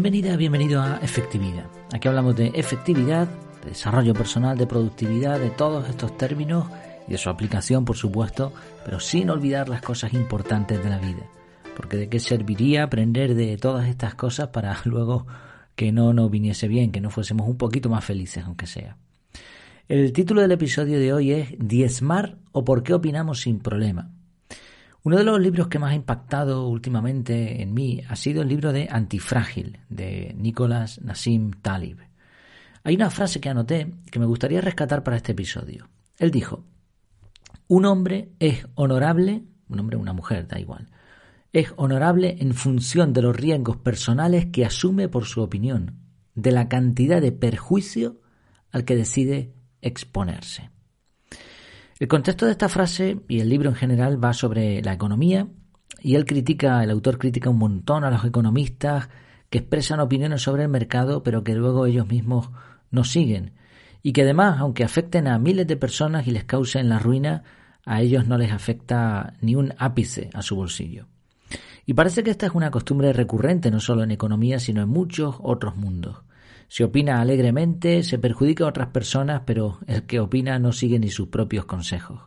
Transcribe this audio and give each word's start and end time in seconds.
Bienvenida, 0.00 0.36
bienvenido 0.36 0.80
a 0.80 0.98
Efectividad. 0.98 1.66
Aquí 1.92 2.06
hablamos 2.06 2.36
de 2.36 2.52
efectividad, 2.54 3.26
de 3.64 3.70
desarrollo 3.70 4.14
personal, 4.14 4.56
de 4.56 4.64
productividad, 4.64 5.40
de 5.40 5.50
todos 5.50 5.88
estos 5.88 6.16
términos 6.16 6.68
y 7.08 7.10
de 7.10 7.18
su 7.18 7.28
aplicación, 7.28 7.84
por 7.84 7.96
supuesto, 7.96 8.52
pero 8.84 9.00
sin 9.00 9.28
olvidar 9.28 9.68
las 9.68 9.82
cosas 9.82 10.14
importantes 10.14 10.84
de 10.84 10.88
la 10.88 10.98
vida. 10.98 11.26
Porque 11.76 11.96
de 11.96 12.08
qué 12.08 12.20
serviría 12.20 12.84
aprender 12.84 13.34
de 13.34 13.56
todas 13.56 13.88
estas 13.88 14.14
cosas 14.14 14.50
para 14.50 14.78
luego 14.84 15.26
que 15.74 15.90
no 15.90 16.12
nos 16.12 16.30
viniese 16.30 16.68
bien, 16.68 16.92
que 16.92 17.00
no 17.00 17.10
fuésemos 17.10 17.48
un 17.48 17.56
poquito 17.56 17.88
más 17.88 18.04
felices, 18.04 18.44
aunque 18.46 18.68
sea. 18.68 18.96
El 19.88 20.12
título 20.12 20.42
del 20.42 20.52
episodio 20.52 21.00
de 21.00 21.12
hoy 21.12 21.32
es 21.32 21.48
Diezmar 21.58 22.36
o 22.52 22.64
por 22.64 22.84
qué 22.84 22.94
opinamos 22.94 23.40
sin 23.40 23.58
problema. 23.58 24.12
Uno 25.08 25.16
de 25.16 25.24
los 25.24 25.40
libros 25.40 25.68
que 25.68 25.78
más 25.78 25.92
ha 25.92 25.94
impactado 25.94 26.68
últimamente 26.68 27.62
en 27.62 27.72
mí 27.72 28.02
ha 28.10 28.14
sido 28.14 28.42
el 28.42 28.48
libro 28.48 28.74
de 28.74 28.88
Antifrágil 28.90 29.80
de 29.88 30.34
Nicolás 30.36 31.00
Nassim 31.00 31.52
Talib. 31.62 31.96
Hay 32.84 32.94
una 32.94 33.08
frase 33.08 33.40
que 33.40 33.48
anoté 33.48 33.90
que 34.10 34.18
me 34.18 34.26
gustaría 34.26 34.60
rescatar 34.60 35.02
para 35.02 35.16
este 35.16 35.32
episodio. 35.32 35.88
Él 36.18 36.30
dijo, 36.30 36.66
un 37.68 37.86
hombre 37.86 38.32
es 38.38 38.66
honorable, 38.74 39.44
un 39.70 39.80
hombre 39.80 39.96
o 39.96 40.00
una 40.00 40.12
mujer, 40.12 40.46
da 40.46 40.60
igual, 40.60 40.90
es 41.54 41.72
honorable 41.76 42.36
en 42.40 42.52
función 42.52 43.14
de 43.14 43.22
los 43.22 43.34
riesgos 43.34 43.78
personales 43.78 44.48
que 44.52 44.66
asume 44.66 45.08
por 45.08 45.24
su 45.24 45.40
opinión, 45.40 46.00
de 46.34 46.52
la 46.52 46.68
cantidad 46.68 47.22
de 47.22 47.32
perjuicio 47.32 48.20
al 48.70 48.84
que 48.84 48.94
decide 48.94 49.54
exponerse. 49.80 50.68
El 51.98 52.06
contexto 52.06 52.46
de 52.46 52.52
esta 52.52 52.68
frase 52.68 53.18
y 53.28 53.40
el 53.40 53.48
libro 53.48 53.70
en 53.70 53.74
general 53.74 54.22
va 54.22 54.32
sobre 54.32 54.80
la 54.82 54.92
economía 54.92 55.48
y 56.00 56.14
él 56.14 56.26
critica, 56.26 56.84
el 56.84 56.90
autor 56.90 57.18
critica 57.18 57.50
un 57.50 57.58
montón 57.58 58.04
a 58.04 58.10
los 58.10 58.24
economistas 58.24 59.08
que 59.50 59.58
expresan 59.58 59.98
opiniones 59.98 60.42
sobre 60.42 60.62
el 60.62 60.68
mercado 60.68 61.24
pero 61.24 61.42
que 61.42 61.56
luego 61.56 61.86
ellos 61.86 62.06
mismos 62.06 62.50
no 62.92 63.02
siguen 63.02 63.54
y 64.00 64.12
que 64.12 64.22
además, 64.22 64.60
aunque 64.60 64.84
afecten 64.84 65.26
a 65.26 65.40
miles 65.40 65.66
de 65.66 65.76
personas 65.76 66.28
y 66.28 66.30
les 66.30 66.44
causen 66.44 66.88
la 66.88 67.00
ruina, 67.00 67.42
a 67.84 68.00
ellos 68.00 68.28
no 68.28 68.38
les 68.38 68.52
afecta 68.52 69.34
ni 69.40 69.56
un 69.56 69.74
ápice 69.76 70.30
a 70.34 70.42
su 70.42 70.54
bolsillo. 70.54 71.06
Y 71.84 71.94
parece 71.94 72.22
que 72.22 72.30
esta 72.30 72.46
es 72.46 72.52
una 72.52 72.70
costumbre 72.70 73.12
recurrente 73.12 73.72
no 73.72 73.80
solo 73.80 74.04
en 74.04 74.12
economía, 74.12 74.60
sino 74.60 74.82
en 74.82 74.88
muchos 74.88 75.36
otros 75.40 75.76
mundos. 75.76 76.18
Se 76.68 76.84
opina 76.84 77.20
alegremente, 77.20 78.02
se 78.02 78.18
perjudica 78.18 78.64
a 78.64 78.68
otras 78.68 78.88
personas, 78.88 79.42
pero 79.46 79.78
el 79.86 80.04
que 80.04 80.20
opina 80.20 80.58
no 80.58 80.72
sigue 80.72 80.98
ni 80.98 81.10
sus 81.10 81.28
propios 81.28 81.64
consejos. 81.64 82.20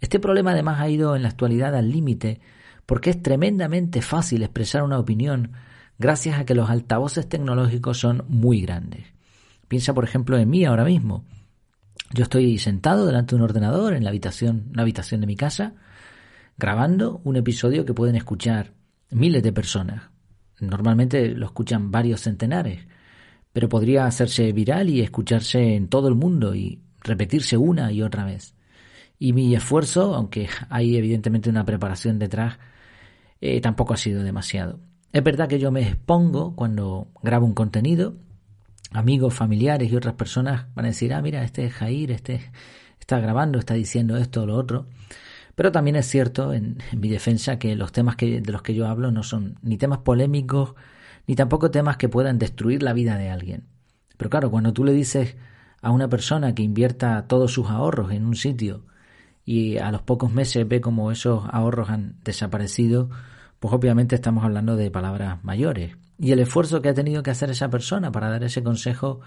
Este 0.00 0.20
problema 0.20 0.52
además 0.52 0.80
ha 0.80 0.88
ido 0.88 1.16
en 1.16 1.22
la 1.22 1.28
actualidad 1.28 1.74
al 1.74 1.90
límite 1.90 2.40
porque 2.86 3.10
es 3.10 3.22
tremendamente 3.22 4.02
fácil 4.02 4.42
expresar 4.42 4.82
una 4.82 4.98
opinión 4.98 5.52
gracias 5.98 6.38
a 6.38 6.44
que 6.44 6.54
los 6.54 6.70
altavoces 6.70 7.28
tecnológicos 7.28 7.98
son 7.98 8.24
muy 8.28 8.60
grandes. 8.60 9.06
Piensa, 9.66 9.94
por 9.94 10.04
ejemplo, 10.04 10.38
en 10.38 10.50
mí 10.50 10.64
ahora 10.64 10.84
mismo. 10.84 11.24
Yo 12.12 12.24
estoy 12.24 12.58
sentado 12.58 13.06
delante 13.06 13.30
de 13.30 13.36
un 13.36 13.42
ordenador 13.42 13.94
en 13.94 14.04
la 14.04 14.10
habitación, 14.10 14.68
una 14.72 14.82
habitación 14.82 15.20
de 15.20 15.26
mi 15.26 15.36
casa, 15.36 15.74
grabando 16.56 17.20
un 17.24 17.36
episodio 17.36 17.84
que 17.84 17.94
pueden 17.94 18.14
escuchar 18.14 18.72
miles 19.10 19.42
de 19.42 19.52
personas. 19.52 20.10
Normalmente 20.60 21.28
lo 21.28 21.46
escuchan 21.46 21.90
varios 21.90 22.20
centenares 22.20 22.86
pero 23.54 23.68
podría 23.68 24.04
hacerse 24.04 24.52
viral 24.52 24.90
y 24.90 25.00
escucharse 25.00 25.76
en 25.76 25.86
todo 25.86 26.08
el 26.08 26.16
mundo 26.16 26.56
y 26.56 26.80
repetirse 27.00 27.56
una 27.56 27.92
y 27.92 28.02
otra 28.02 28.24
vez. 28.24 28.56
Y 29.16 29.32
mi 29.32 29.54
esfuerzo, 29.54 30.16
aunque 30.16 30.48
hay 30.70 30.96
evidentemente 30.96 31.48
una 31.48 31.64
preparación 31.64 32.18
detrás, 32.18 32.58
eh, 33.40 33.60
tampoco 33.60 33.94
ha 33.94 33.96
sido 33.96 34.24
demasiado. 34.24 34.80
Es 35.12 35.22
verdad 35.22 35.46
que 35.48 35.60
yo 35.60 35.70
me 35.70 35.82
expongo 35.82 36.56
cuando 36.56 37.06
grabo 37.22 37.46
un 37.46 37.54
contenido, 37.54 38.16
amigos, 38.90 39.34
familiares 39.34 39.92
y 39.92 39.94
otras 39.94 40.14
personas 40.14 40.66
van 40.74 40.86
a 40.86 40.88
decir, 40.88 41.14
ah, 41.14 41.22
mira, 41.22 41.44
este 41.44 41.66
es 41.66 41.74
Jair, 41.74 42.10
este 42.10 42.50
está 42.98 43.20
grabando, 43.20 43.60
está 43.60 43.74
diciendo 43.74 44.16
esto 44.16 44.42
o 44.42 44.46
lo 44.46 44.56
otro. 44.56 44.88
Pero 45.54 45.70
también 45.70 45.94
es 45.94 46.06
cierto, 46.06 46.52
en, 46.52 46.78
en 46.90 46.98
mi 46.98 47.08
defensa, 47.08 47.60
que 47.60 47.76
los 47.76 47.92
temas 47.92 48.16
que, 48.16 48.40
de 48.40 48.52
los 48.52 48.62
que 48.62 48.74
yo 48.74 48.88
hablo 48.88 49.12
no 49.12 49.22
son 49.22 49.60
ni 49.62 49.78
temas 49.78 49.98
polémicos, 49.98 50.74
ni 51.26 51.34
tampoco 51.34 51.70
temas 51.70 51.96
que 51.96 52.08
puedan 52.08 52.38
destruir 52.38 52.82
la 52.82 52.92
vida 52.92 53.16
de 53.16 53.30
alguien. 53.30 53.68
Pero 54.16 54.30
claro, 54.30 54.50
cuando 54.50 54.72
tú 54.72 54.84
le 54.84 54.92
dices 54.92 55.36
a 55.80 55.90
una 55.90 56.08
persona 56.08 56.54
que 56.54 56.62
invierta 56.62 57.26
todos 57.26 57.52
sus 57.52 57.68
ahorros 57.68 58.12
en 58.12 58.26
un 58.26 58.36
sitio 58.36 58.86
y 59.44 59.78
a 59.78 59.90
los 59.90 60.02
pocos 60.02 60.32
meses 60.32 60.66
ve 60.66 60.80
como 60.80 61.10
esos 61.10 61.44
ahorros 61.50 61.90
han 61.90 62.16
desaparecido, 62.24 63.10
pues 63.60 63.74
obviamente 63.74 64.14
estamos 64.14 64.44
hablando 64.44 64.76
de 64.76 64.90
palabras 64.90 65.42
mayores. 65.44 65.96
Y 66.18 66.32
el 66.32 66.38
esfuerzo 66.38 66.80
que 66.80 66.88
ha 66.88 66.94
tenido 66.94 67.22
que 67.22 67.30
hacer 67.30 67.50
esa 67.50 67.68
persona 67.68 68.12
para 68.12 68.30
dar 68.30 68.44
ese 68.44 68.62
consejo 68.62 69.20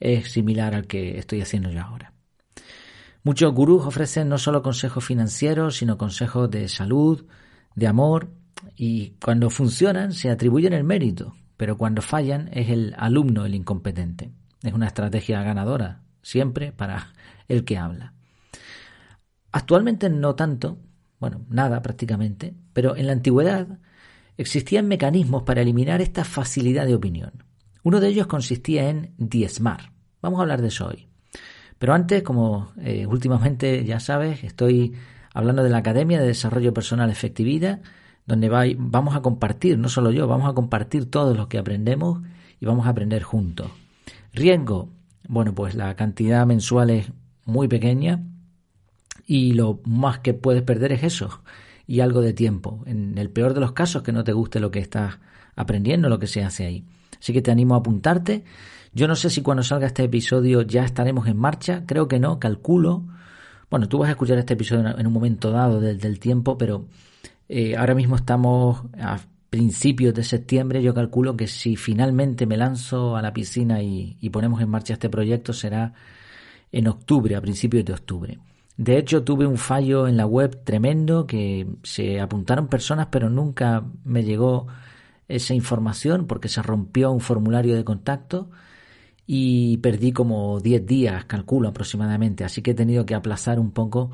es 0.00 0.30
similar 0.30 0.74
al 0.74 0.86
que 0.86 1.18
estoy 1.18 1.40
haciendo 1.40 1.70
yo 1.70 1.82
ahora. 1.82 2.12
Muchos 3.24 3.52
gurús 3.52 3.86
ofrecen 3.86 4.28
no 4.28 4.38
solo 4.38 4.62
consejos 4.62 5.04
financieros, 5.04 5.76
sino 5.76 5.96
consejos 5.96 6.50
de 6.50 6.68
salud, 6.68 7.24
de 7.74 7.86
amor 7.86 8.30
y 8.76 9.10
cuando 9.22 9.50
funcionan 9.50 10.12
se 10.12 10.30
atribuyen 10.30 10.72
el 10.72 10.84
mérito, 10.84 11.36
pero 11.56 11.76
cuando 11.76 12.02
fallan 12.02 12.48
es 12.52 12.70
el 12.70 12.94
alumno 12.98 13.44
el 13.44 13.54
incompetente. 13.54 14.32
Es 14.62 14.72
una 14.72 14.86
estrategia 14.86 15.42
ganadora, 15.42 16.02
siempre 16.22 16.72
para 16.72 17.12
el 17.48 17.64
que 17.64 17.78
habla. 17.78 18.14
Actualmente 19.50 20.08
no 20.08 20.34
tanto, 20.34 20.78
bueno, 21.18 21.44
nada 21.48 21.82
prácticamente, 21.82 22.54
pero 22.72 22.96
en 22.96 23.06
la 23.06 23.12
antigüedad 23.12 23.78
existían 24.36 24.88
mecanismos 24.88 25.42
para 25.42 25.60
eliminar 25.60 26.00
esta 26.00 26.24
facilidad 26.24 26.86
de 26.86 26.94
opinión. 26.94 27.44
Uno 27.82 28.00
de 28.00 28.08
ellos 28.08 28.26
consistía 28.26 28.88
en 28.88 29.14
diezmar. 29.18 29.92
Vamos 30.20 30.38
a 30.38 30.42
hablar 30.42 30.62
de 30.62 30.68
eso 30.68 30.86
hoy. 30.86 31.08
Pero 31.78 31.94
antes, 31.94 32.22
como 32.22 32.72
eh, 32.80 33.06
últimamente 33.06 33.84
ya 33.84 33.98
sabes, 33.98 34.44
estoy 34.44 34.94
hablando 35.34 35.62
de 35.62 35.70
la 35.70 35.78
Academia 35.78 36.20
de 36.20 36.28
Desarrollo 36.28 36.72
Personal 36.72 37.10
Efectividad, 37.10 37.82
donde 38.26 38.48
vamos 38.48 39.16
a 39.16 39.22
compartir, 39.22 39.78
no 39.78 39.88
solo 39.88 40.10
yo, 40.10 40.26
vamos 40.26 40.48
a 40.48 40.54
compartir 40.54 41.10
todo 41.10 41.34
lo 41.34 41.48
que 41.48 41.58
aprendemos 41.58 42.22
y 42.60 42.66
vamos 42.66 42.86
a 42.86 42.90
aprender 42.90 43.22
juntos. 43.22 43.70
Riesgo, 44.32 44.88
bueno, 45.28 45.54
pues 45.54 45.74
la 45.74 45.94
cantidad 45.96 46.46
mensual 46.46 46.90
es 46.90 47.12
muy 47.44 47.68
pequeña 47.68 48.22
y 49.26 49.52
lo 49.52 49.80
más 49.84 50.20
que 50.20 50.34
puedes 50.34 50.62
perder 50.62 50.92
es 50.92 51.02
eso 51.02 51.42
y 51.86 52.00
algo 52.00 52.20
de 52.20 52.32
tiempo. 52.32 52.82
En 52.86 53.18
el 53.18 53.30
peor 53.30 53.54
de 53.54 53.60
los 53.60 53.72
casos 53.72 54.02
que 54.02 54.12
no 54.12 54.24
te 54.24 54.32
guste 54.32 54.60
lo 54.60 54.70
que 54.70 54.78
estás 54.78 55.18
aprendiendo, 55.56 56.08
lo 56.08 56.18
que 56.18 56.26
se 56.26 56.42
hace 56.42 56.64
ahí. 56.64 56.84
Así 57.18 57.32
que 57.32 57.42
te 57.42 57.50
animo 57.50 57.74
a 57.74 57.78
apuntarte. 57.78 58.44
Yo 58.94 59.08
no 59.08 59.16
sé 59.16 59.30
si 59.30 59.42
cuando 59.42 59.62
salga 59.62 59.86
este 59.86 60.04
episodio 60.04 60.62
ya 60.62 60.84
estaremos 60.84 61.26
en 61.26 61.36
marcha, 61.36 61.84
creo 61.86 62.08
que 62.08 62.18
no, 62.18 62.38
calculo. 62.38 63.04
Bueno, 63.70 63.88
tú 63.88 63.98
vas 63.98 64.08
a 64.08 64.12
escuchar 64.12 64.38
este 64.38 64.54
episodio 64.54 64.98
en 64.98 65.06
un 65.06 65.12
momento 65.12 65.50
dado 65.50 65.80
del 65.80 66.18
tiempo, 66.18 66.58
pero 66.58 66.86
eh, 67.54 67.76
ahora 67.76 67.94
mismo 67.94 68.16
estamos 68.16 68.82
a 68.98 69.20
principios 69.50 70.14
de 70.14 70.24
septiembre. 70.24 70.82
Yo 70.82 70.94
calculo 70.94 71.36
que 71.36 71.46
si 71.46 71.76
finalmente 71.76 72.46
me 72.46 72.56
lanzo 72.56 73.14
a 73.14 73.20
la 73.20 73.34
piscina 73.34 73.82
y, 73.82 74.16
ponemos 74.30 74.62
en 74.62 74.70
marcha 74.70 74.94
este 74.94 75.10
proyecto 75.10 75.52
será 75.52 75.92
en 76.72 76.88
octubre, 76.88 77.36
a 77.36 77.42
principios 77.42 77.84
de 77.84 77.92
octubre. 77.92 78.38
De 78.78 78.96
hecho, 78.96 79.22
tuve 79.22 79.46
un 79.46 79.58
fallo 79.58 80.08
en 80.08 80.16
la 80.16 80.24
web 80.24 80.64
tremendo 80.64 81.26
que 81.26 81.66
se 81.82 82.22
apuntaron 82.22 82.68
personas, 82.68 83.08
pero 83.10 83.28
nunca 83.28 83.84
me 84.02 84.24
llegó 84.24 84.68
esa 85.28 85.52
información 85.52 86.26
porque 86.26 86.48
se 86.48 86.62
rompió 86.62 87.12
un 87.12 87.20
formulario 87.20 87.76
de 87.76 87.84
contacto 87.84 88.48
y 89.26 89.76
perdí 89.76 90.12
como 90.12 90.58
10 90.58 90.86
días, 90.86 91.26
calculo 91.26 91.68
aproximadamente. 91.68 92.44
Así 92.44 92.62
que 92.62 92.70
he 92.70 92.74
tenido 92.74 93.04
que 93.04 93.14
aplazar 93.14 93.60
un 93.60 93.72
poco 93.72 94.10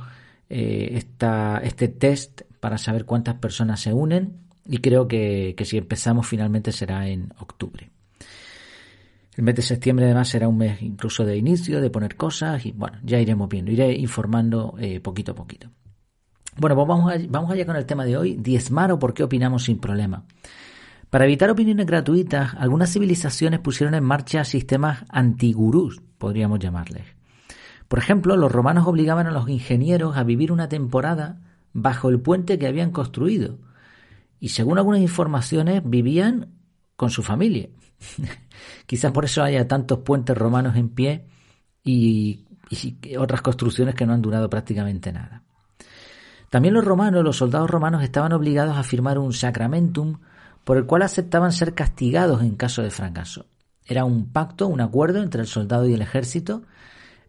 eh, 0.50 0.88
esta, 0.94 1.58
este 1.62 1.86
test 1.86 2.47
para 2.60 2.78
saber 2.78 3.04
cuántas 3.04 3.36
personas 3.36 3.80
se 3.80 3.92
unen 3.92 4.48
y 4.66 4.78
creo 4.78 5.08
que, 5.08 5.54
si 5.64 5.78
empezamos 5.78 6.26
finalmente 6.26 6.72
será 6.72 7.08
en 7.08 7.32
octubre. 7.38 7.90
El 9.36 9.44
mes 9.44 9.54
de 9.54 9.62
septiembre 9.62 10.04
además 10.04 10.28
será 10.28 10.48
un 10.48 10.58
mes 10.58 10.82
incluso 10.82 11.24
de 11.24 11.36
inicio, 11.36 11.80
de 11.80 11.90
poner 11.90 12.16
cosas 12.16 12.66
y 12.66 12.72
bueno, 12.72 12.98
ya 13.04 13.20
iremos 13.20 13.48
viendo, 13.48 13.70
iré 13.70 13.92
informando 13.94 14.74
eh, 14.78 15.00
poquito 15.00 15.32
a 15.32 15.34
poquito. 15.34 15.70
Bueno, 16.56 16.74
pues 16.74 16.88
vamos, 16.88 17.12
vamos 17.28 17.50
allá 17.52 17.64
con 17.64 17.76
el 17.76 17.86
tema 17.86 18.04
de 18.04 18.16
hoy, 18.16 18.36
diezmar 18.36 18.90
o 18.90 18.98
por 18.98 19.14
qué 19.14 19.22
opinamos 19.22 19.64
sin 19.64 19.78
problema. 19.78 20.24
Para 21.08 21.24
evitar 21.24 21.50
opiniones 21.50 21.86
gratuitas, 21.86 22.54
algunas 22.58 22.92
civilizaciones 22.92 23.60
pusieron 23.60 23.94
en 23.94 24.04
marcha 24.04 24.44
sistemas 24.44 25.04
antigurús, 25.08 26.02
podríamos 26.18 26.58
llamarles. 26.58 27.04
Por 27.86 27.98
ejemplo, 27.98 28.36
los 28.36 28.52
romanos 28.52 28.86
obligaban 28.86 29.26
a 29.26 29.30
los 29.30 29.48
ingenieros 29.48 30.16
a 30.18 30.24
vivir 30.24 30.52
una 30.52 30.68
temporada 30.68 31.38
bajo 31.82 32.08
el 32.08 32.20
puente 32.20 32.58
que 32.58 32.66
habían 32.66 32.90
construido. 32.90 33.58
Y 34.40 34.50
según 34.50 34.78
algunas 34.78 35.00
informaciones, 35.00 35.82
vivían 35.84 36.52
con 36.96 37.10
su 37.10 37.22
familia. 37.22 37.68
Quizás 38.86 39.12
por 39.12 39.24
eso 39.24 39.42
haya 39.42 39.66
tantos 39.66 40.00
puentes 40.00 40.36
romanos 40.36 40.76
en 40.76 40.88
pie 40.90 41.26
y, 41.84 42.44
otras 43.18 43.40
construcciones 43.40 43.94
que 43.94 44.04
no 44.04 44.12
han 44.12 44.20
durado 44.20 44.50
prácticamente 44.50 45.10
nada. 45.10 45.42
También 46.50 46.74
los 46.74 46.84
romanos, 46.84 47.24
los 47.24 47.36
soldados 47.36 47.70
romanos, 47.70 48.02
estaban 48.02 48.32
obligados 48.32 48.76
a 48.76 48.82
firmar 48.82 49.18
un 49.18 49.32
sacramentum 49.32 50.18
por 50.64 50.76
el 50.76 50.84
cual 50.84 51.02
aceptaban 51.02 51.52
ser 51.52 51.74
castigados 51.74 52.42
en 52.42 52.56
caso 52.56 52.82
de 52.82 52.90
fracaso. 52.90 53.46
Era 53.86 54.04
un 54.04 54.30
pacto, 54.32 54.66
un 54.66 54.82
acuerdo 54.82 55.22
entre 55.22 55.40
el 55.40 55.46
soldado 55.46 55.88
y 55.88 55.94
el 55.94 56.02
ejército, 56.02 56.62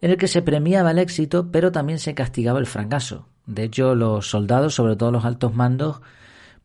en 0.02 0.12
el 0.12 0.18
que 0.18 0.28
se 0.28 0.42
premiaba 0.42 0.92
el 0.92 1.00
éxito, 1.00 1.52
pero 1.52 1.72
también 1.72 2.00
se 2.00 2.14
castigaba 2.14 2.60
el 2.60 2.66
fracaso. 2.66 3.28
De 3.46 3.64
hecho, 3.64 3.96
los 3.96 4.30
soldados, 4.30 4.76
sobre 4.76 4.96
todo 4.96 5.12
los 5.12 5.26
altos 5.26 5.54
mandos, 5.54 6.02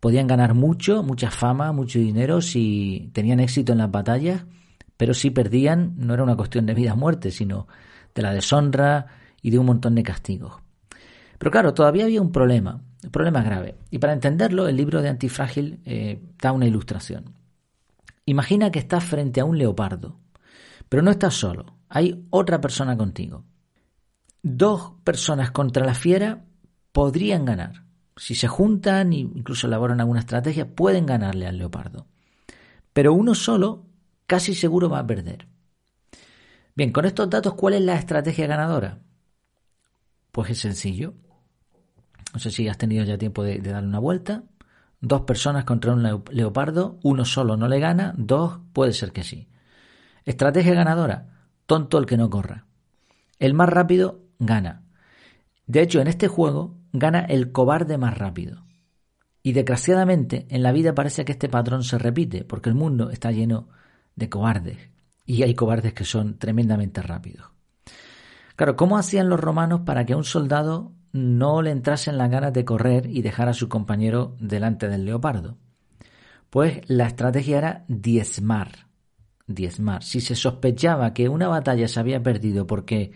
podían 0.01 0.27
ganar 0.27 0.55
mucho, 0.55 1.03
mucha 1.03 1.31
fama, 1.31 1.73
mucho 1.73 1.99
dinero 1.99 2.43
si 2.43 3.11
tenían 3.13 3.41
éxito 3.41 3.73
en 3.73 3.79
las 3.79 3.91
batallas, 3.91 4.45
pero 4.97 5.15
si 5.15 5.31
perdían 5.31 5.95
no 5.97 6.15
era 6.15 6.23
una 6.23 6.37
cuestión 6.37 6.67
de 6.67 6.75
vida 6.75 6.93
o 6.93 6.97
muerte, 6.97 7.31
sino 7.31 7.67
de 8.15 8.23
la 8.23 8.33
deshonra 8.33 9.07
y 9.43 9.51
de 9.51 9.59
un 9.59 9.67
montón 9.67 9.95
de 9.95 10.03
castigos. 10.03 10.55
Pero 11.39 11.51
claro, 11.51 11.75
todavía 11.75 12.05
había 12.05 12.23
un 12.23 12.33
problema, 12.33 12.83
un 13.03 13.11
problema 13.11 13.43
grave. 13.43 13.77
Y 13.91 13.99
para 13.99 14.13
entenderlo, 14.13 14.69
el 14.69 14.77
libro 14.77 15.03
de 15.03 15.09
Antifrágil 15.09 15.81
eh, 15.85 16.23
da 16.41 16.53
una 16.53 16.67
ilustración. 16.67 17.35
Imagina 18.27 18.71
que 18.71 18.79
estás 18.79 19.05
frente 19.05 19.41
a 19.41 19.45
un 19.45 19.59
leopardo, 19.59 20.19
pero 20.89 21.03
no 21.03 21.11
estás 21.11 21.35
solo, 21.35 21.74
hay 21.95 22.27
otra 22.31 22.61
persona 22.61 22.97
contigo. 22.97 23.45
Dos 24.43 24.95
personas 25.05 25.53
contra 25.53 25.87
la 25.87 25.95
fiera 25.95 26.45
podrían 26.91 27.45
ganar. 27.45 27.85
Si 28.17 28.35
se 28.35 28.49
juntan 28.49 29.13
e 29.13 29.19
incluso 29.19 29.69
elaboran 29.69 30.01
alguna 30.01 30.19
estrategia, 30.19 30.75
pueden 30.75 31.07
ganarle 31.07 31.47
al 31.47 31.57
leopardo. 31.57 32.09
Pero 32.93 33.15
uno 33.15 33.37
solo 33.37 33.87
casi 34.27 34.57
seguro 34.57 34.91
va 34.91 34.99
a 34.99 35.07
perder. 35.07 35.47
Bien, 36.75 36.91
con 36.91 37.05
estos 37.05 37.31
datos, 37.31 37.55
¿cuál 37.55 37.75
es 37.75 37.83
la 37.83 37.95
estrategia 37.95 38.49
ganadora? 38.49 38.99
Pues 40.33 40.51
es 40.51 40.59
sencillo. 40.59 41.15
No 42.33 42.41
sé 42.41 42.51
si 42.51 42.67
has 42.67 42.77
tenido 42.77 43.05
ya 43.05 43.19
tiempo 43.19 43.45
de, 43.45 43.61
darle 43.61 43.89
una 43.89 44.01
vuelta. 44.01 44.43
Dos 45.01 45.21
personas 45.21 45.63
contra 45.63 45.93
un 45.93 46.25
leopardo, 46.33 46.99
uno 47.05 47.25
solo 47.25 47.57
no 47.57 47.69
le 47.69 47.79
gana, 47.79 48.15
dos 48.17 48.59
puede 48.73 48.93
ser 48.93 49.13
que 49.13 49.23
sí. 49.23 49.47
Estrategia 50.25 50.75
ganadora, 50.75 51.34
tonto 51.67 51.99
el 51.99 52.07
que 52.07 52.17
no 52.17 52.31
corra. 52.31 52.67
El 53.39 53.55
más 53.55 53.69
rápido 53.69 54.21
gana. 54.39 54.83
De 55.67 55.83
hecho, 55.83 56.01
en 56.01 56.09
este 56.09 56.29
juego 56.29 56.77
gana 56.93 57.21
el 57.21 57.53
cobarde 57.53 57.99
más 57.99 58.17
rápido. 58.17 58.65
Y 59.43 59.53
desgraciadamente 59.53 60.47
en 60.49 60.63
la 60.63 60.73
vida 60.73 60.95
parece 60.95 61.25
que 61.25 61.33
este 61.33 61.49
patrón 61.49 61.85
se 61.85 61.99
repite, 61.99 62.45
porque 62.45 62.71
el 62.71 62.75
mundo 62.75 63.11
está 63.11 63.31
lleno 63.31 63.69
de 64.17 64.29
cobardes. 64.29 64.79
Y 65.27 65.43
hay 65.43 65.55
cobardes 65.55 65.93
que 65.93 66.05
son 66.05 66.39
tremendamente 66.39 67.03
rápidos. 67.03 67.51
Claro, 68.57 68.77
¿cómo 68.77 68.97
hacían 68.97 69.29
los 69.29 69.41
romanos 69.41 69.81
para 69.85 70.07
que 70.07 70.13
a 70.13 70.17
un 70.17 70.25
soldado 70.25 70.93
no 71.13 71.63
le 71.63 71.71
entrasen 71.71 72.19
las 72.19 72.31
ganas 72.31 72.53
de 72.53 72.65
correr 72.65 73.07
y 73.07 73.23
dejar 73.23 73.49
a 73.49 73.55
su 73.55 73.69
compañero 73.69 74.37
delante 74.39 74.89
del 74.89 75.05
leopardo? 75.05 75.59
Pues 76.51 76.81
la 76.89 77.07
estrategia 77.07 77.59
era 77.59 77.85
diezmar. 77.89 78.87
Diezmar. 79.47 80.03
Si 80.03 80.21
se 80.21 80.35
sospechaba 80.35 81.13
que 81.13 81.29
una 81.29 81.49
batalla 81.49 81.89
se 81.89 82.01
había 82.01 82.23
perdido 82.23 82.67
porque 82.67 83.13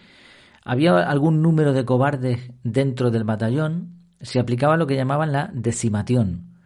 había 0.65 0.99
algún 0.99 1.43
número 1.43 1.73
de 1.73 1.85
cobardes 1.85 2.51
dentro 2.63 3.11
del 3.11 3.25
batallón, 3.25 3.95
se 4.21 4.39
aplicaba 4.39 4.77
lo 4.77 4.87
que 4.87 4.97
llamaban 4.97 5.33
la 5.33 5.51
decimación. 5.55 6.59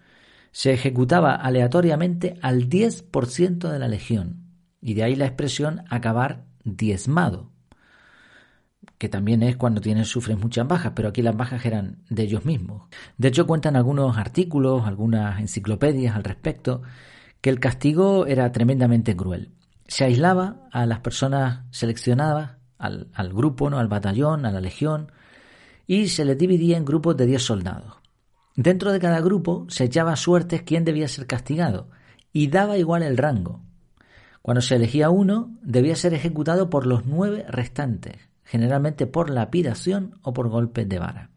Se 0.50 0.72
ejecutaba 0.72 1.34
aleatoriamente 1.34 2.38
al 2.42 2.68
10% 2.68 3.70
de 3.70 3.78
la 3.78 3.88
legión, 3.88 4.48
y 4.80 4.94
de 4.94 5.04
ahí 5.04 5.16
la 5.16 5.26
expresión 5.26 5.84
acabar 5.88 6.44
diezmado 6.64 7.52
que 9.02 9.08
también 9.08 9.42
es 9.42 9.56
cuando 9.56 9.80
tienes, 9.80 10.06
sufres 10.06 10.38
muchas 10.38 10.66
bajas, 10.68 10.92
pero 10.94 11.08
aquí 11.08 11.22
las 11.22 11.36
bajas 11.36 11.64
eran 11.66 12.04
de 12.08 12.22
ellos 12.22 12.44
mismos. 12.44 12.82
De 13.18 13.28
hecho, 13.28 13.48
cuentan 13.48 13.74
algunos 13.74 14.16
artículos, 14.16 14.86
algunas 14.86 15.40
enciclopedias 15.40 16.14
al 16.14 16.22
respecto, 16.22 16.82
que 17.42 17.50
el 17.50 17.60
castigo 17.60 18.24
era 18.26 18.50
tremendamente 18.52 19.14
cruel. 19.14 19.50
Se 19.86 20.04
aislaba 20.04 20.68
a 20.72 20.86
las 20.86 21.00
personas 21.00 21.66
seleccionadas, 21.70 22.52
al, 22.78 23.32
grupo, 23.34 23.68
¿no? 23.68 23.78
al 23.78 23.88
batallón, 23.88 24.46
a 24.46 24.50
la 24.50 24.62
legión, 24.62 25.12
y 25.86 26.08
se 26.08 26.24
les 26.24 26.38
dividía 26.38 26.78
en 26.78 26.86
grupos 26.86 27.18
de 27.18 27.26
10 27.26 27.42
soldados. 27.42 27.96
Dentro 28.56 28.90
de 28.90 28.98
cada 28.98 29.20
grupo 29.20 29.66
se 29.68 29.84
echaba 29.84 30.16
suertes 30.16 30.62
quién 30.62 30.86
debía 30.86 31.08
ser 31.08 31.26
castigado, 31.26 31.90
y 32.32 32.46
daba 32.46 32.78
igual 32.78 33.02
el 33.02 33.18
rango. 33.18 33.60
Cuando 34.40 34.62
se 34.62 34.76
elegía 34.76 35.10
uno, 35.10 35.50
debía 35.62 35.94
ser 35.96 36.14
ejecutado 36.14 36.70
por 36.70 36.86
los 36.86 37.04
nueve 37.04 37.44
restantes 37.46 38.32
generalmente 38.52 39.06
por 39.06 39.30
lapidación 39.30 40.18
o 40.20 40.34
por 40.34 40.50
golpes 40.50 40.86
de 40.86 40.98
vara. 40.98 41.30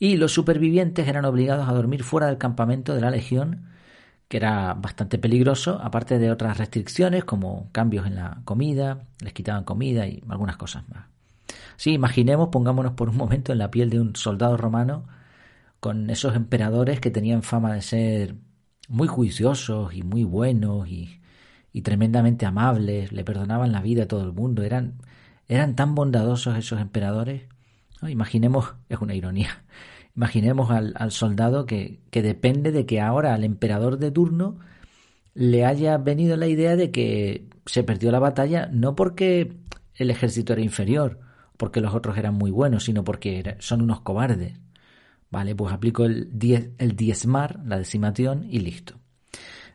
Y 0.00 0.16
los 0.16 0.32
supervivientes 0.32 1.06
eran 1.06 1.24
obligados 1.24 1.68
a 1.68 1.72
dormir 1.72 2.02
fuera 2.02 2.26
del 2.26 2.38
campamento 2.38 2.92
de 2.92 3.00
la 3.00 3.10
legión, 3.10 3.68
que 4.28 4.36
era 4.38 4.74
bastante 4.74 5.18
peligroso, 5.18 5.80
aparte 5.82 6.18
de 6.18 6.30
otras 6.30 6.58
restricciones 6.58 7.24
como 7.24 7.70
cambios 7.72 8.06
en 8.06 8.16
la 8.16 8.40
comida, 8.44 9.06
les 9.20 9.32
quitaban 9.32 9.64
comida 9.64 10.06
y 10.06 10.22
algunas 10.28 10.56
cosas 10.56 10.88
más. 10.88 11.06
Sí, 11.76 11.92
imaginemos, 11.92 12.48
pongámonos 12.48 12.92
por 12.92 13.10
un 13.10 13.16
momento 13.16 13.52
en 13.52 13.58
la 13.58 13.70
piel 13.70 13.90
de 13.90 14.00
un 14.00 14.16
soldado 14.16 14.56
romano 14.56 15.06
con 15.80 16.08
esos 16.10 16.34
emperadores 16.36 17.00
que 17.00 17.10
tenían 17.10 17.42
fama 17.42 17.74
de 17.74 17.82
ser 17.82 18.36
muy 18.88 19.08
juiciosos 19.08 19.94
y 19.94 20.02
muy 20.02 20.24
buenos 20.24 20.88
y, 20.88 21.20
y 21.72 21.82
tremendamente 21.82 22.46
amables, 22.46 23.12
le 23.12 23.24
perdonaban 23.24 23.72
la 23.72 23.82
vida 23.82 24.04
a 24.04 24.08
todo 24.08 24.24
el 24.24 24.32
mundo, 24.32 24.62
eran 24.62 24.94
eran 25.48 25.76
tan 25.76 25.94
bondadosos 25.94 26.56
esos 26.56 26.80
emperadores. 26.80 27.42
Imaginemos, 28.02 28.74
es 28.88 28.98
una 29.00 29.14
ironía, 29.14 29.62
imaginemos 30.16 30.70
al, 30.70 31.10
soldado 31.10 31.66
que, 31.66 32.00
depende 32.12 32.72
de 32.72 32.86
que 32.86 33.00
ahora 33.00 33.34
al 33.34 33.44
emperador 33.44 33.98
de 33.98 34.10
turno 34.10 34.58
le 35.34 35.64
haya 35.64 35.98
venido 35.98 36.36
la 36.36 36.46
idea 36.46 36.76
de 36.76 36.90
que 36.90 37.48
se 37.66 37.82
perdió 37.82 38.12
la 38.12 38.20
batalla 38.20 38.68
no 38.72 38.94
porque 38.94 39.56
el 39.94 40.10
ejército 40.10 40.52
era 40.52 40.62
inferior, 40.62 41.20
porque 41.56 41.80
los 41.80 41.94
otros 41.94 42.16
eran 42.16 42.34
muy 42.34 42.50
buenos, 42.50 42.84
sino 42.84 43.04
porque 43.04 43.56
son 43.58 43.82
unos 43.82 44.00
cobardes. 44.00 44.60
Vale, 45.30 45.54
pues 45.56 45.72
aplico 45.72 46.04
el, 46.04 46.30
el 46.78 46.96
diezmar, 46.96 47.60
la 47.64 47.78
decimación 47.78 48.46
y 48.48 48.60
listo. 48.60 49.00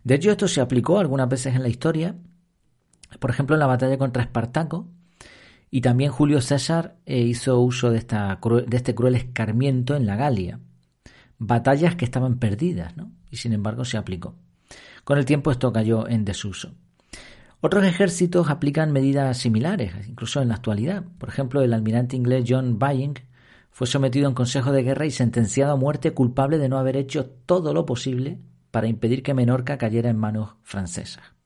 De 0.04 0.16
hecho, 0.16 0.32
esto 0.32 0.48
se 0.48 0.62
aplicó 0.62 1.00
algunas 1.00 1.28
veces 1.28 1.56
en 1.56 1.64
la 1.64 1.70
historia. 1.70 2.16
Por 3.20 3.30
ejemplo, 3.30 3.56
en 3.56 3.60
la 3.60 3.68
batalla 3.68 3.98
contra 3.98 4.24
Espartaco, 4.24 4.88
y 5.72 5.82
también 5.82 6.12
Julio 6.12 6.42
César 6.42 6.98
eh, 7.06 7.20
hizo 7.20 7.60
uso 7.60 7.92
de, 7.92 8.00
esta, 8.00 8.40
de 8.68 8.78
este 8.78 8.96
cruel 8.96 9.16
escarmiento 9.16 9.96
en 9.96 10.06
la 10.06 10.16
Galia. 10.16 10.60
Batallas 11.38 11.96
que 11.96 12.06
estaban 12.06 12.40
perdidas, 12.40 12.98
¿no? 12.98 13.12
Y 13.30 13.38
sin 13.38 13.54
embargo 13.54 13.86
se 13.86 13.98
aplicó. 13.98 14.36
Con 15.04 15.18
el 15.18 15.26
tiempo 15.26 15.52
esto 15.52 15.72
cayó 15.72 16.08
en 16.08 16.26
desuso. 16.26 16.74
Otros 17.62 17.84
ejércitos 17.86 18.50
aplican 18.50 18.92
medidas 18.92 19.38
similares, 19.38 19.94
incluso 20.08 20.42
en 20.42 20.48
la 20.48 20.56
actualidad. 20.56 21.04
Por 21.18 21.30
ejemplo, 21.30 21.62
el 21.62 21.74
almirante 21.74 22.16
inglés 22.16 22.46
John 22.48 22.80
Byng 22.80 23.16
fue 23.70 23.86
sometido 23.86 24.26
a 24.26 24.30
un 24.30 24.36
consejo 24.36 24.72
de 24.72 24.84
guerra 24.84 25.06
y 25.06 25.12
sentenciado 25.12 25.74
a 25.74 25.76
muerte 25.76 26.12
culpable 26.12 26.58
de 26.58 26.70
no 26.70 26.78
haber 26.78 26.98
hecho 26.98 27.26
todo 27.46 27.74
lo 27.74 27.86
posible 27.86 28.40
para 28.72 28.88
impedir 28.88 29.24
que 29.24 29.34
Menorca 29.34 29.78
cayera 29.78 30.10
en 30.10 30.18
manos 30.18 30.56
francesas. 30.64 31.39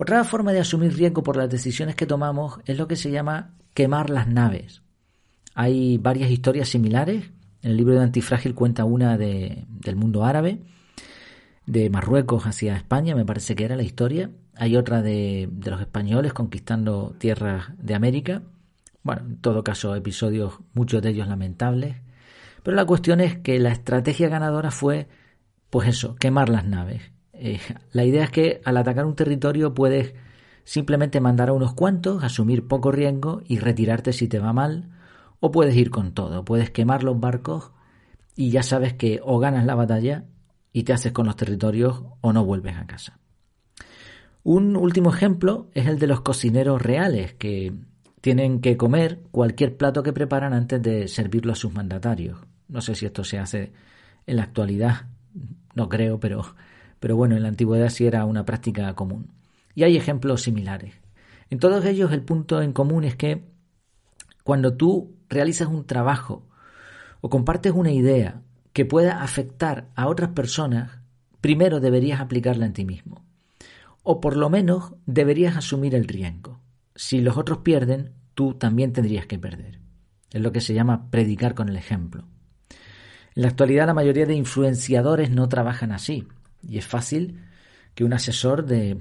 Otra 0.00 0.22
forma 0.22 0.52
de 0.52 0.60
asumir 0.60 0.96
riesgo 0.96 1.24
por 1.24 1.36
las 1.36 1.50
decisiones 1.50 1.96
que 1.96 2.06
tomamos 2.06 2.60
es 2.64 2.78
lo 2.78 2.86
que 2.86 2.94
se 2.94 3.10
llama 3.10 3.56
quemar 3.74 4.10
las 4.10 4.28
naves. 4.28 4.82
Hay 5.54 5.98
varias 5.98 6.30
historias 6.30 6.68
similares. 6.68 7.32
En 7.62 7.72
el 7.72 7.76
libro 7.76 7.94
de 7.94 8.04
Antifrágil 8.04 8.54
cuenta 8.54 8.84
una 8.84 9.18
de, 9.18 9.66
del 9.68 9.96
mundo 9.96 10.24
árabe, 10.24 10.62
de 11.66 11.90
Marruecos 11.90 12.46
hacia 12.46 12.76
España, 12.76 13.16
me 13.16 13.26
parece 13.26 13.56
que 13.56 13.64
era 13.64 13.74
la 13.74 13.82
historia. 13.82 14.30
Hay 14.54 14.76
otra 14.76 15.02
de, 15.02 15.48
de 15.50 15.70
los 15.72 15.80
españoles 15.80 16.32
conquistando 16.32 17.16
tierras 17.18 17.72
de 17.76 17.96
América. 17.96 18.42
Bueno, 19.02 19.22
en 19.22 19.36
todo 19.38 19.64
caso, 19.64 19.96
episodios, 19.96 20.60
muchos 20.74 21.02
de 21.02 21.10
ellos 21.10 21.26
lamentables. 21.26 21.96
Pero 22.62 22.76
la 22.76 22.84
cuestión 22.84 23.20
es 23.20 23.38
que 23.38 23.58
la 23.58 23.72
estrategia 23.72 24.28
ganadora 24.28 24.70
fue, 24.70 25.08
pues 25.70 25.88
eso, 25.88 26.14
quemar 26.14 26.48
las 26.48 26.64
naves. 26.64 27.02
Eh, 27.38 27.60
la 27.92 28.04
idea 28.04 28.24
es 28.24 28.30
que 28.30 28.60
al 28.64 28.76
atacar 28.76 29.06
un 29.06 29.14
territorio 29.14 29.74
puedes 29.74 30.14
simplemente 30.64 31.20
mandar 31.20 31.48
a 31.48 31.52
unos 31.52 31.74
cuantos, 31.74 32.22
asumir 32.22 32.66
poco 32.66 32.92
riesgo 32.92 33.42
y 33.46 33.58
retirarte 33.58 34.12
si 34.12 34.28
te 34.28 34.38
va 34.38 34.52
mal, 34.52 34.90
o 35.40 35.50
puedes 35.50 35.74
ir 35.76 35.90
con 35.90 36.12
todo, 36.12 36.44
puedes 36.44 36.70
quemar 36.70 37.04
los 37.04 37.18
barcos 37.18 37.70
y 38.36 38.50
ya 38.50 38.62
sabes 38.62 38.94
que 38.94 39.20
o 39.24 39.38
ganas 39.38 39.64
la 39.64 39.74
batalla 39.74 40.24
y 40.72 40.82
te 40.82 40.92
haces 40.92 41.12
con 41.12 41.26
los 41.26 41.36
territorios 41.36 42.02
o 42.20 42.32
no 42.32 42.44
vuelves 42.44 42.76
a 42.76 42.86
casa. 42.86 43.18
Un 44.42 44.76
último 44.76 45.12
ejemplo 45.12 45.68
es 45.74 45.86
el 45.86 45.98
de 45.98 46.06
los 46.06 46.20
cocineros 46.20 46.80
reales 46.80 47.34
que 47.34 47.72
tienen 48.20 48.60
que 48.60 48.76
comer 48.76 49.20
cualquier 49.30 49.76
plato 49.76 50.02
que 50.02 50.12
preparan 50.12 50.52
antes 50.52 50.82
de 50.82 51.08
servirlo 51.08 51.52
a 51.52 51.56
sus 51.56 51.72
mandatarios. 51.72 52.38
No 52.68 52.80
sé 52.80 52.94
si 52.94 53.06
esto 53.06 53.24
se 53.24 53.38
hace 53.38 53.72
en 54.26 54.36
la 54.36 54.42
actualidad, 54.42 55.06
no 55.74 55.88
creo, 55.88 56.20
pero 56.20 56.44
pero 57.00 57.16
bueno, 57.16 57.36
en 57.36 57.42
la 57.42 57.48
antigüedad 57.48 57.88
sí 57.88 58.06
era 58.06 58.24
una 58.24 58.44
práctica 58.44 58.94
común. 58.94 59.30
Y 59.74 59.84
hay 59.84 59.96
ejemplos 59.96 60.42
similares. 60.42 60.94
En 61.50 61.58
todos 61.58 61.84
ellos 61.84 62.12
el 62.12 62.22
punto 62.22 62.60
en 62.60 62.72
común 62.72 63.04
es 63.04 63.16
que 63.16 63.48
cuando 64.42 64.76
tú 64.76 65.16
realizas 65.28 65.68
un 65.68 65.86
trabajo 65.86 66.46
o 67.20 67.30
compartes 67.30 67.72
una 67.72 67.92
idea 67.92 68.42
que 68.72 68.84
pueda 68.84 69.22
afectar 69.22 69.88
a 69.94 70.08
otras 70.08 70.30
personas, 70.30 70.98
primero 71.40 71.80
deberías 71.80 72.20
aplicarla 72.20 72.66
en 72.66 72.72
ti 72.72 72.84
mismo. 72.84 73.24
O 74.02 74.20
por 74.20 74.36
lo 74.36 74.50
menos 74.50 74.94
deberías 75.06 75.56
asumir 75.56 75.94
el 75.94 76.08
riesgo. 76.08 76.60
Si 76.94 77.20
los 77.20 77.36
otros 77.36 77.58
pierden, 77.58 78.12
tú 78.34 78.54
también 78.54 78.92
tendrías 78.92 79.26
que 79.26 79.38
perder. 79.38 79.80
Es 80.32 80.40
lo 80.40 80.52
que 80.52 80.60
se 80.60 80.74
llama 80.74 81.10
predicar 81.10 81.54
con 81.54 81.68
el 81.68 81.76
ejemplo. 81.76 82.24
En 83.34 83.42
la 83.42 83.48
actualidad 83.48 83.86
la 83.86 83.94
mayoría 83.94 84.26
de 84.26 84.34
influenciadores 84.34 85.30
no 85.30 85.48
trabajan 85.48 85.92
así 85.92 86.26
y 86.62 86.78
es 86.78 86.86
fácil 86.86 87.40
que 87.94 88.04
un 88.04 88.12
asesor 88.12 88.66
de 88.66 89.00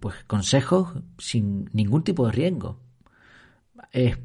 pues 0.00 0.16
consejos 0.26 1.02
sin 1.18 1.68
ningún 1.72 2.04
tipo 2.04 2.26
de 2.26 2.32
riesgo. 2.32 2.80
Es 3.92 4.18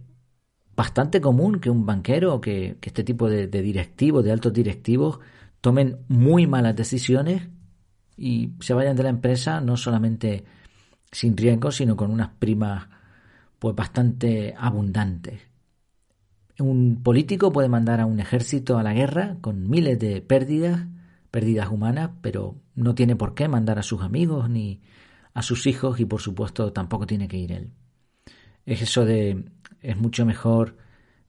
bastante 0.76 1.22
común 1.22 1.60
que 1.60 1.70
un 1.70 1.86
banquero 1.86 2.36
o 2.36 2.42
que, 2.42 2.78
este 2.82 3.04
tipo 3.04 3.30
de, 3.30 3.48
de 3.48 3.62
directivos, 3.62 4.24
de 4.24 4.32
altos 4.32 4.54
directivos, 4.54 5.20
tomen 5.62 6.00
muy 6.08 6.48
malas 6.48 6.76
decisiones 6.76 7.48
y 8.18 8.52
se 8.60 8.74
vayan 8.74 8.96
de 8.96 9.04
la 9.04 9.10
empresa 9.10 9.62
no 9.62 9.78
solamente 9.78 10.44
sin 11.12 11.36
riesgo, 11.36 11.72
sino 11.72 11.96
con 11.96 12.12
unas 12.12 12.30
primas 12.30 12.88
pues 13.60 13.76
bastante 13.76 14.56
abundantes. 14.58 15.42
Un 16.60 17.02
político 17.04 17.52
puede 17.52 17.70
mandar 17.70 18.00
a 18.00 18.06
un 18.06 18.20
ejército 18.20 18.78
a 18.78 18.84
la 18.84 18.94
guerra 18.94 19.38
con 19.42 19.70
miles 19.70 20.00
de 20.00 20.22
pérdidas, 20.22 20.88
pérdidas 21.32 21.70
humanas, 21.70 22.12
pero 22.22 22.62
no 22.76 22.94
tiene 22.94 23.16
por 23.16 23.34
qué 23.34 23.48
mandar 23.48 23.80
a 23.80 23.84
sus 23.84 24.02
amigos 24.02 24.50
ni 24.50 24.82
a 25.34 25.42
sus 25.42 25.66
hijos 25.66 26.00
y 26.00 26.06
por 26.06 26.22
supuesto 26.22 26.74
tampoco 26.74 27.08
tiene 27.08 27.28
que 27.28 27.38
ir 27.38 27.52
él. 27.54 27.72
Es 28.66 28.82
eso 28.82 29.06
de 29.06 29.46
es 29.82 29.98
mucho 29.98 30.26
mejor 30.26 30.78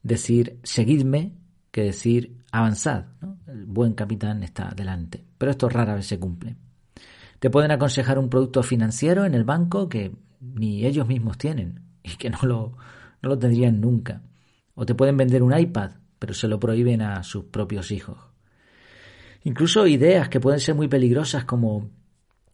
decir 0.03 0.59
seguidme 0.63 1.33
que 1.71 1.83
decir 1.83 2.37
avanzad. 2.51 3.07
El 3.47 3.65
buen 3.67 3.95
capitán 3.95 4.43
está 4.43 4.73
delante. 4.77 5.25
Pero 5.39 5.51
esto 5.51 5.69
rara 5.69 5.95
vez 5.95 6.07
se 6.07 6.19
cumple. 6.19 6.57
Te 7.39 7.51
pueden 7.51 7.71
aconsejar 7.71 8.19
un 8.19 8.29
producto 8.29 8.63
financiero 8.63 9.25
en 9.25 9.35
el 9.35 9.45
banco 9.45 9.89
que 9.89 10.15
ni 10.41 10.85
ellos 10.85 11.09
mismos 11.09 11.39
tienen 11.39 11.81
y 12.03 12.17
que 12.17 12.31
no 12.31 12.39
lo, 12.43 12.77
no 13.23 13.29
lo 13.29 13.39
tendrían 13.39 13.81
nunca. 13.81 14.23
O 14.75 14.87
te 14.87 14.95
pueden 14.95 15.17
vender 15.17 15.43
un 15.43 15.57
iPad, 15.57 15.93
pero 16.19 16.35
se 16.35 16.49
lo 16.49 16.61
prohíben 16.61 17.03
a 17.03 17.23
sus 17.23 17.45
propios 17.45 17.91
hijos. 17.91 18.32
Incluso 19.45 19.87
ideas 19.87 20.29
que 20.29 20.41
pueden 20.41 20.61
ser 20.61 20.75
muy 20.75 20.89
peligrosas 20.89 21.45
como 21.45 21.91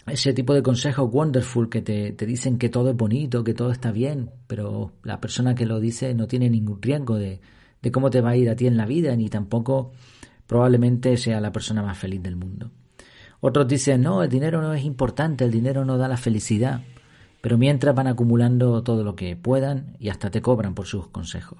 ese 0.07 0.33
tipo 0.33 0.55
de 0.55 0.63
consejos 0.63 1.11
wonderful 1.13 1.69
que 1.69 1.83
te, 1.83 2.13
te, 2.13 2.25
dicen 2.25 2.59
que 2.59 2.69
todo 2.69 2.91
es 2.91 2.97
bonito, 2.97 3.45
que 3.45 3.55
todo 3.55 3.71
está 3.71 3.93
bien, 3.93 4.31
pero 4.47 4.93
la 5.03 5.21
persona 5.21 5.55
que 5.55 5.67
lo 5.67 5.81
dice 5.81 6.15
no 6.15 6.27
tiene 6.27 6.49
ningún 6.49 6.81
riesgo 6.81 7.17
de, 7.17 7.41
de 7.83 7.93
cómo 7.93 8.11
te 8.11 8.21
va 8.21 8.31
a 8.31 8.37
ir 8.37 8.49
a 8.49 8.57
ti 8.57 8.67
en 8.67 8.77
la 8.77 8.87
vida, 8.87 9.15
ni 9.17 9.29
tampoco 9.29 9.93
probablemente 10.47 11.17
sea 11.17 11.41
la 11.41 11.53
persona 11.53 11.83
más 11.83 11.99
feliz 11.99 12.23
del 12.23 12.37
mundo. 12.37 12.71
Otros 13.41 13.69
dicen, 13.69 14.03
no, 14.03 14.23
el 14.23 14.29
dinero 14.29 14.63
no 14.63 14.75
es 14.75 14.85
importante, 14.85 15.45
el 15.45 15.51
dinero 15.51 15.85
no 15.85 15.97
da 15.97 16.09
la 16.09 16.17
felicidad, 16.17 16.83
pero 17.41 17.57
mientras 17.57 17.95
van 17.95 18.09
acumulando 18.09 18.83
todo 18.83 19.05
lo 19.05 19.15
que 19.15 19.37
puedan 19.37 19.97
y 20.01 20.09
hasta 20.09 20.31
te 20.31 20.43
cobran 20.43 20.75
por 20.75 20.87
sus 20.87 21.09
consejos. 21.09 21.59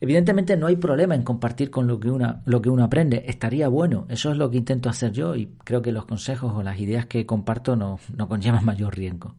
Evidentemente 0.00 0.56
no 0.56 0.66
hay 0.66 0.76
problema 0.76 1.14
en 1.14 1.22
compartir 1.22 1.70
con 1.70 1.86
lo 1.86 1.98
que, 1.98 2.10
una, 2.10 2.42
lo 2.44 2.60
que 2.60 2.68
uno 2.68 2.84
aprende. 2.84 3.24
Estaría 3.26 3.68
bueno. 3.68 4.06
Eso 4.08 4.30
es 4.30 4.36
lo 4.36 4.50
que 4.50 4.58
intento 4.58 4.88
hacer 4.88 5.12
yo 5.12 5.34
y 5.34 5.46
creo 5.64 5.82
que 5.82 5.92
los 5.92 6.04
consejos 6.04 6.52
o 6.54 6.62
las 6.62 6.78
ideas 6.78 7.06
que 7.06 7.24
comparto 7.24 7.76
no, 7.76 7.98
no 8.14 8.28
conllevan 8.28 8.64
mayor 8.66 8.96
riesgo. 8.96 9.36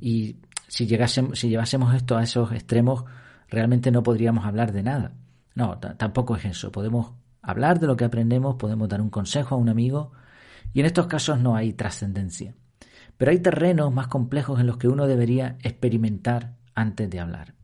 Y 0.00 0.36
si, 0.68 0.88
si 1.34 1.48
llevásemos 1.48 1.94
esto 1.94 2.16
a 2.16 2.22
esos 2.22 2.52
extremos, 2.52 3.04
realmente 3.48 3.90
no 3.90 4.02
podríamos 4.02 4.46
hablar 4.46 4.72
de 4.72 4.82
nada. 4.82 5.12
No, 5.54 5.78
tampoco 5.78 6.36
es 6.36 6.46
eso. 6.46 6.72
Podemos 6.72 7.12
hablar 7.42 7.78
de 7.78 7.86
lo 7.86 7.96
que 7.96 8.04
aprendemos, 8.04 8.56
podemos 8.56 8.88
dar 8.88 9.00
un 9.00 9.10
consejo 9.10 9.54
a 9.54 9.58
un 9.58 9.68
amigo 9.68 10.12
y 10.72 10.80
en 10.80 10.86
estos 10.86 11.06
casos 11.06 11.38
no 11.38 11.54
hay 11.54 11.72
trascendencia. 11.74 12.54
Pero 13.18 13.30
hay 13.30 13.38
terrenos 13.40 13.92
más 13.92 14.08
complejos 14.08 14.58
en 14.60 14.66
los 14.66 14.78
que 14.78 14.88
uno 14.88 15.06
debería 15.06 15.58
experimentar 15.62 16.54
antes 16.74 17.10
de 17.10 17.20
hablar. 17.20 17.54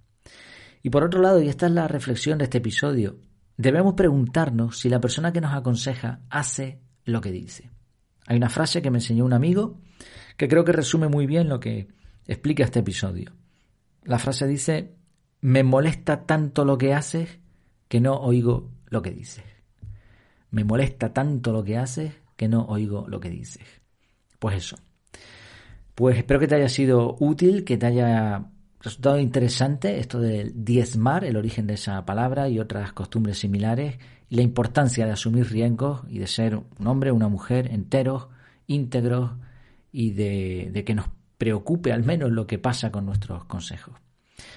Y 0.89 0.91
por 0.91 1.05
otro 1.05 1.21
lado, 1.21 1.43
y 1.43 1.51
esta 1.51 1.67
es 1.67 1.73
la 1.73 1.87
reflexión 1.87 2.39
de 2.39 2.45
este 2.45 2.57
episodio, 2.57 3.19
debemos 3.59 3.93
preguntarnos 3.93 4.79
si 4.79 4.89
la 4.89 5.03
persona 5.03 5.35
que 5.35 5.43
nos 5.43 5.53
aconseja 5.53 6.23
hace 6.31 6.81
lo 7.05 7.21
que 7.21 7.31
dice. 7.31 7.71
Hay 8.27 8.39
una 8.39 8.49
frase 8.49 8.81
que 8.81 8.91
me 8.91 8.97
enseñó 8.97 9.27
un 9.27 9.35
amigo 9.35 9.83
que 10.39 10.49
creo 10.49 10.65
que 10.65 10.73
resume 10.73 11.09
muy 11.09 11.27
bien 11.27 11.51
lo 11.51 11.61
que 11.61 11.89
explica 12.27 12.65
este 12.65 12.79
episodio. 12.79 13.35
La 14.03 14.19
frase 14.19 14.47
dice, 14.47 14.95
me 15.43 15.63
molesta 15.63 16.25
tanto 16.25 16.65
lo 16.65 16.79
que 16.79 16.95
haces 16.95 17.39
que 17.89 18.01
no 18.01 18.15
oigo 18.15 18.71
lo 18.87 19.03
que 19.03 19.11
dices. 19.11 19.45
Me 20.51 20.65
molesta 20.65 21.13
tanto 21.13 21.53
lo 21.53 21.65
que 21.65 21.77
haces 21.77 22.15
que 22.35 22.49
no 22.49 22.65
oigo 22.65 23.05
lo 23.09 23.21
que 23.21 23.29
dices. 23.29 23.67
Pues 24.39 24.57
eso. 24.57 24.77
Pues 25.95 26.17
espero 26.17 26.41
que 26.41 26.49
te 26.49 26.55
haya 26.55 26.71
sido 26.71 27.15
útil, 27.21 27.65
que 27.65 27.77
te 27.77 27.85
haya 27.85 28.53
resultado 28.81 29.19
interesante 29.19 29.99
esto 29.99 30.21
de 30.21 30.53
diezmar, 30.55 31.25
el 31.25 31.37
origen 31.37 31.67
de 31.67 31.75
esa 31.75 32.05
palabra 32.05 32.49
y 32.49 32.59
otras 32.59 32.93
costumbres 32.93 33.39
similares, 33.39 33.99
y 34.31 34.37
la 34.37 34.43
importancia 34.43 35.07
de 35.07 35.13
asumir 35.13 35.51
riesgos 35.51 36.03
y 36.09 36.19
de 36.19 36.27
ser 36.27 36.57
un 36.57 36.87
hombre 36.87 37.13
una 37.13 37.29
mujer 37.29 37.73
enteros, 37.73 38.29
íntegros 38.67 39.33
y 39.91 40.11
de, 40.11 40.71
de 40.73 40.85
que 40.85 40.95
nos 40.95 41.07
preocupe 41.39 41.93
al 41.93 42.05
menos 42.05 42.31
lo 42.31 42.47
que 42.47 42.59
pasa 42.59 42.91
con 42.91 43.07
nuestros 43.07 43.45
consejos. 43.45 43.95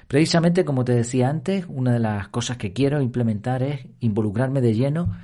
Precisamente, 0.07 0.65
como 0.65 0.83
te 0.83 0.93
decía 0.93 1.29
antes, 1.29 1.65
una 1.69 1.93
de 1.93 1.99
las 1.99 2.27
cosas 2.27 2.57
que 2.57 2.73
quiero 2.73 3.01
implementar 3.01 3.63
es 3.63 3.87
involucrarme 3.99 4.61
de 4.61 4.73
lleno 4.73 5.15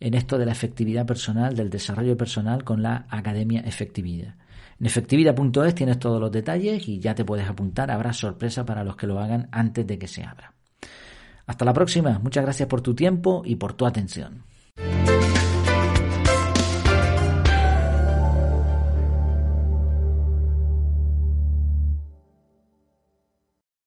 en 0.00 0.14
esto 0.14 0.38
de 0.38 0.46
la 0.46 0.52
efectividad 0.52 1.06
personal, 1.06 1.56
del 1.56 1.70
desarrollo 1.70 2.16
personal 2.16 2.62
con 2.64 2.82
la 2.82 3.06
Academia 3.10 3.60
Efectividad. 3.60 4.36
En 4.80 4.86
efectividad.es 4.86 5.74
tienes 5.74 5.98
todos 5.98 6.20
los 6.20 6.30
detalles 6.30 6.88
y 6.88 7.00
ya 7.00 7.14
te 7.14 7.24
puedes 7.24 7.48
apuntar. 7.48 7.90
Habrá 7.90 8.12
sorpresa 8.12 8.64
para 8.64 8.84
los 8.84 8.96
que 8.96 9.06
lo 9.06 9.18
hagan 9.20 9.48
antes 9.50 9.86
de 9.86 9.98
que 9.98 10.06
se 10.06 10.24
abra. 10.24 10.52
Hasta 11.46 11.64
la 11.64 11.72
próxima. 11.72 12.18
Muchas 12.18 12.44
gracias 12.44 12.68
por 12.68 12.80
tu 12.80 12.94
tiempo 12.94 13.42
y 13.44 13.56
por 13.56 13.72
tu 13.72 13.86
atención. 13.86 14.44